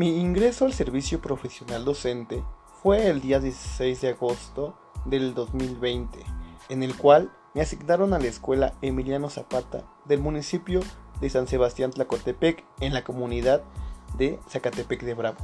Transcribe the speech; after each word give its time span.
Mi 0.00 0.18
ingreso 0.18 0.64
al 0.64 0.72
servicio 0.72 1.20
profesional 1.20 1.84
docente 1.84 2.42
fue 2.82 3.10
el 3.10 3.20
día 3.20 3.38
16 3.38 4.00
de 4.00 4.08
agosto 4.08 4.74
del 5.04 5.34
2020, 5.34 6.20
en 6.70 6.82
el 6.82 6.96
cual 6.96 7.30
me 7.52 7.60
asignaron 7.60 8.14
a 8.14 8.18
la 8.18 8.24
escuela 8.24 8.72
Emiliano 8.80 9.28
Zapata 9.28 9.84
del 10.06 10.20
municipio 10.20 10.80
de 11.20 11.28
San 11.28 11.46
Sebastián 11.46 11.90
Tlacotepec 11.90 12.64
en 12.80 12.94
la 12.94 13.04
comunidad 13.04 13.62
de 14.16 14.40
Zacatepec 14.48 15.02
de 15.02 15.12
Bravo. 15.12 15.36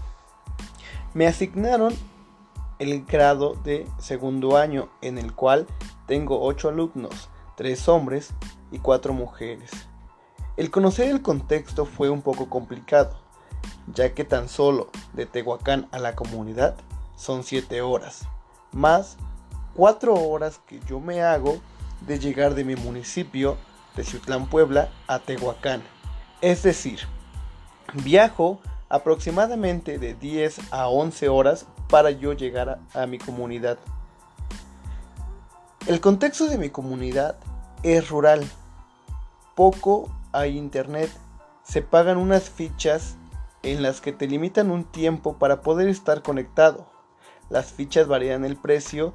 Me 1.13 1.27
asignaron 1.27 1.93
el 2.79 3.05
grado 3.05 3.57
de 3.57 3.87
segundo 3.99 4.57
año 4.57 4.89
en 5.03 5.19
el 5.19 5.35
cual 5.35 5.67
tengo 6.07 6.41
8 6.41 6.71
alumnos, 6.71 7.29
3 7.59 7.89
hombres 7.91 8.33
y 8.71 8.79
4 8.79 9.13
mujeres. 9.13 9.71
El 10.57 10.71
conocer 10.71 11.11
el 11.11 11.21
contexto 11.21 11.85
fue 11.85 12.09
un 12.09 12.23
poco 12.23 12.49
complicado, 12.49 13.26
ya 13.95 14.15
que 14.15 14.25
tan 14.25 14.49
solo 14.49 14.89
de 15.13 15.27
Tehuacán 15.27 15.89
a 15.93 15.99
la 15.99 16.15
comunidad 16.15 16.77
son 17.17 17.45
7 17.45 17.81
horas, 17.83 18.23
más 18.73 19.17
4 19.75 20.15
horas 20.15 20.61
que 20.67 20.81
yo 20.89 21.01
me 21.01 21.23
hago 21.23 21.61
de 22.01 22.19
llegar 22.19 22.55
de 22.55 22.65
mi 22.65 22.77
municipio 22.77 23.57
de 23.95 24.05
Ciutlán 24.05 24.47
Puebla 24.47 24.91
a 25.07 25.19
Tehuacán. 25.19 25.83
Es 26.41 26.63
decir, 26.63 27.01
viajo 27.95 28.61
aproximadamente 28.89 29.99
de 29.99 30.15
10 30.15 30.73
a 30.73 30.89
11 30.89 31.29
horas 31.29 31.67
para 31.89 32.11
yo 32.11 32.33
llegar 32.33 32.81
a, 32.95 33.03
a 33.03 33.07
mi 33.07 33.19
comunidad. 33.19 33.79
El 35.87 36.01
contexto 36.01 36.47
de 36.49 36.59
mi 36.59 36.71
comunidad 36.71 37.37
es 37.83 38.09
rural. 38.09 38.45
Poco 39.55 40.11
hay 40.33 40.59
internet. 40.59 41.11
Se 41.63 41.83
pagan 41.83 42.19
unas 42.19 42.51
fichas 42.51 43.17
en 43.73 43.83
las 43.83 44.01
que 44.01 44.13
te 44.13 44.29
limitan 44.29 44.71
un 44.71 44.85
tiempo 44.85 45.39
para 45.39 45.61
poder 45.61 45.89
estar 45.89 46.23
conectado. 46.23 46.87
Las 47.51 47.73
fichas 47.73 48.07
varían 48.07 48.45
el 48.45 48.57
precio 48.57 49.13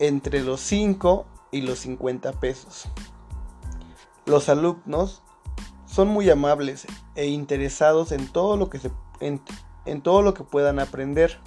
entre 0.00 0.42
los 0.42 0.60
5 0.60 1.24
y 1.52 1.60
los 1.60 1.78
50 1.80 2.32
pesos. 2.32 2.88
Los 4.24 4.48
alumnos 4.48 5.22
son 5.86 6.08
muy 6.08 6.28
amables 6.28 6.86
e 7.14 7.26
interesados 7.26 8.10
en 8.10 8.26
todo 8.26 8.56
lo 8.56 8.70
que, 8.70 8.80
se, 8.80 8.90
en, 9.20 9.40
en 9.84 10.02
todo 10.02 10.20
lo 10.22 10.34
que 10.34 10.42
puedan 10.42 10.80
aprender. 10.80 11.38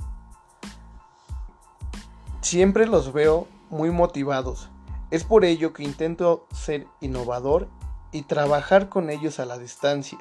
Siempre 2.39 2.87
los 2.87 3.11
veo 3.11 3.47
muy 3.69 3.91
motivados. 3.91 4.69
Es 5.11 5.25
por 5.25 5.43
ello 5.43 5.73
que 5.73 5.83
intento 5.83 6.47
ser 6.53 6.87
innovador 7.01 7.67
y 8.13 8.21
trabajar 8.21 8.87
con 8.87 9.09
ellos 9.09 9.39
a 9.39 9.45
la 9.45 9.57
distancia. 9.57 10.19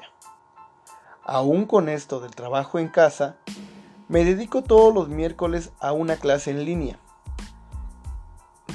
Aún 1.31 1.67
con 1.67 1.89
esto 1.89 2.19
del 2.19 2.31
trabajo 2.31 2.79
en 2.79 2.87
casa, 2.87 3.35
me 4.07 4.25
dedico 4.25 4.63
todos 4.63 4.91
los 4.91 5.09
miércoles 5.09 5.69
a 5.79 5.91
una 5.91 6.15
clase 6.15 6.49
en 6.49 6.65
línea, 6.65 6.97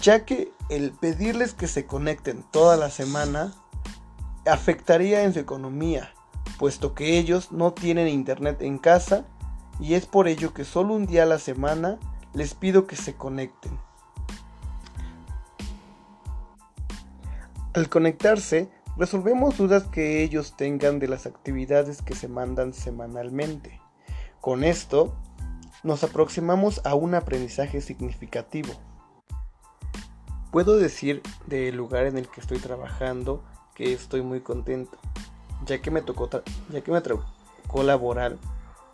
ya 0.01 0.25
que 0.25 0.53
el 0.69 0.93
pedirles 0.93 1.53
que 1.53 1.67
se 1.67 1.85
conecten 1.85 2.45
toda 2.53 2.77
la 2.77 2.91
semana 2.91 3.53
afectaría 4.47 5.25
en 5.25 5.33
su 5.33 5.41
economía, 5.41 6.15
puesto 6.57 6.95
que 6.95 7.19
ellos 7.19 7.51
no 7.51 7.73
tienen 7.73 8.07
internet 8.07 8.63
en 8.63 8.79
casa 8.79 9.25
y 9.81 9.95
es 9.95 10.07
por 10.07 10.29
ello 10.29 10.55
que 10.55 10.65
solo 10.65 10.95
un 10.95 11.07
día 11.07 11.25
a 11.25 11.27
la 11.27 11.41
semana 11.41 11.99
les 12.35 12.55
pido 12.55 12.87
que 12.87 12.95
se 12.95 13.17
conecten. 13.17 13.77
Al 17.73 17.89
conectarse, 17.89 18.71
resolvemos 18.97 19.57
dudas 19.59 19.85
que 19.85 20.23
ellos 20.23 20.57
tengan 20.57 20.99
de 20.99 21.09
las 21.09 21.27
actividades 21.27 22.03
que 22.03 22.15
se 22.15 22.29
mandan 22.29 22.73
semanalmente. 22.73 23.81
Con 24.41 24.65
esto, 24.65 25.17
nos 25.83 26.05
aproximamos 26.05 26.81
a 26.85 26.95
un 26.95 27.15
aprendizaje 27.15 27.81
significativo. 27.81 28.73
Puedo 30.51 30.77
decir 30.77 31.23
del 31.47 31.77
lugar 31.77 32.07
en 32.07 32.17
el 32.17 32.29
que 32.29 32.41
estoy 32.41 32.59
trabajando 32.59 33.43
que 33.75 33.93
estoy 33.93 34.23
muy 34.23 34.41
contento, 34.41 34.97
ya 35.67 35.83
que 35.83 35.91
me 35.91 36.01
tocó, 36.01 36.31
ya 36.71 36.81
que 36.81 36.93
me 36.93 37.01
tocó 37.01 37.83
laborar 37.83 38.37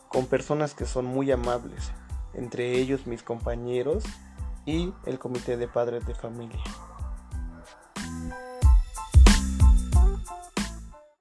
con 0.09 0.27
personas 0.27 0.75
que 0.75 0.87
son 0.87 1.05
muy 1.05 1.31
amables, 1.31 1.93
entre 2.35 2.79
ellos 2.79 3.07
mis 3.07 3.23
compañeros 3.23 4.05
y 4.65 4.93
el 5.05 5.19
comité 5.19 5.57
de 5.57 5.69
padres 5.69 6.07
de 6.07 6.15
familia. 6.15 6.61